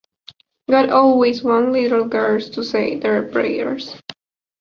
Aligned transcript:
God 0.67 0.89
always 0.89 1.43
wants 1.43 1.71
little 1.73 2.05
girls 2.05 2.49
to 2.49 2.63
say 2.63 2.97
their 2.97 3.21
prayers. 3.21 3.95